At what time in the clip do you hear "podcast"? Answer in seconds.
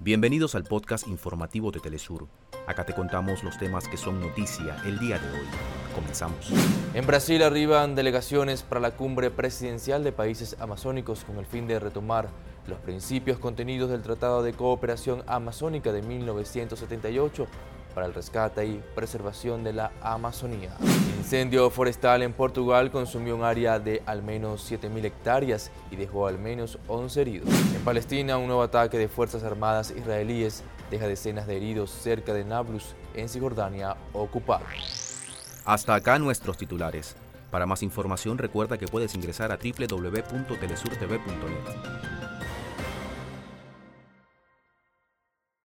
0.64-1.06